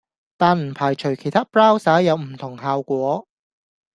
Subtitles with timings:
[0.35, 3.27] 但唔排除其他 Browser 有唔同效果